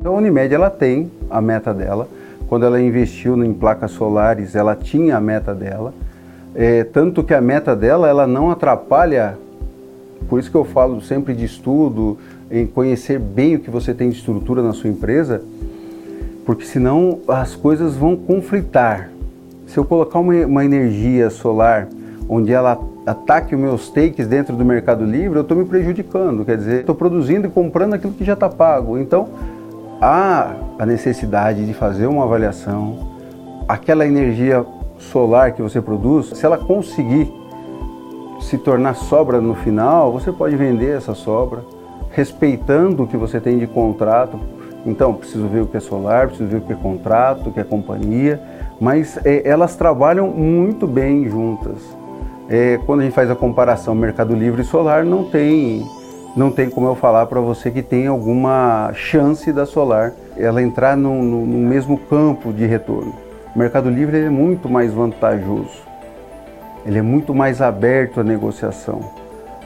[0.00, 2.08] Então a Unimed ela tem a meta dela.
[2.48, 5.92] Quando ela investiu em placas solares, ela tinha a meta dela.
[6.54, 9.36] É, tanto que a meta dela ela não atrapalha.
[10.26, 12.16] Por isso que eu falo sempre de estudo,
[12.50, 15.42] em conhecer bem o que você tem de estrutura na sua empresa,
[16.46, 19.10] porque senão as coisas vão conflitar.
[19.66, 21.88] Se eu colocar uma, uma energia solar
[22.26, 26.44] onde ela ataque os meus takes dentro do Mercado Livre, eu estou me prejudicando.
[26.44, 28.98] Quer dizer, estou produzindo e comprando aquilo que já está pago.
[28.98, 29.28] Então,
[30.00, 33.10] há a necessidade de fazer uma avaliação.
[33.68, 34.64] Aquela energia
[34.98, 37.32] solar que você produz, se ela conseguir
[38.40, 41.62] se tornar sobra no final, você pode vender essa sobra,
[42.10, 44.38] respeitando o que você tem de contrato.
[44.86, 47.60] Então, preciso ver o que é solar, preciso ver o que é contrato, o que
[47.60, 48.40] é companhia,
[48.80, 51.76] mas é, elas trabalham muito bem juntas.
[52.48, 55.86] É, quando a gente faz a comparação Mercado Livre e Solar, não tem,
[56.36, 60.96] não tem como eu falar para você que tem alguma chance da Solar ela entrar
[60.96, 63.14] no, no, no mesmo campo de retorno.
[63.54, 65.82] O Mercado Livre é muito mais vantajoso,
[66.86, 69.00] ele é muito mais aberto à negociação.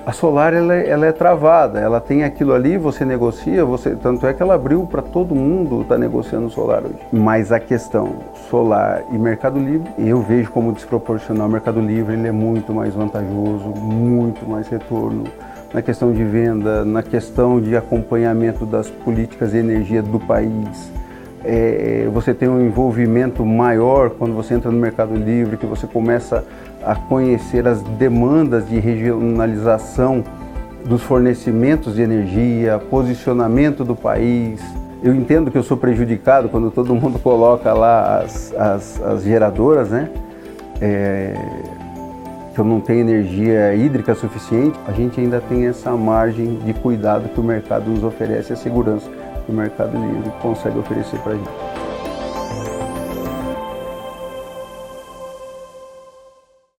[0.07, 4.27] A Solar ela é, ela é, travada, ela tem aquilo ali, você negocia, você tanto
[4.27, 6.99] é que ela abriu para todo mundo estar tá negociando Solar hoje.
[7.11, 8.17] Mas a questão
[8.51, 11.47] Solar e Mercado Livre, eu vejo como desproporcional.
[11.47, 15.25] O Mercado Livre ele é muito mais vantajoso, muito mais retorno
[15.75, 20.93] na questão de venda, na questão de acompanhamento das políticas de energia do país.
[21.45, 26.45] É, você tem um envolvimento maior quando você entra no Mercado Livre, que você começa
[26.87, 30.23] a conhecer as demandas de regionalização
[30.87, 34.63] dos fornecimentos de energia, posicionamento do país.
[35.03, 39.91] Eu entendo que eu sou prejudicado quando todo mundo coloca lá as, as, as geradoras,
[39.91, 40.09] né?
[40.81, 41.35] É,
[42.55, 47.29] que eu não tenho energia hídrica suficiente, a gente ainda tem essa margem de cuidado
[47.29, 49.11] que o mercado nos oferece, a segurança
[49.45, 51.74] que o Mercado Livre consegue oferecer para a gente.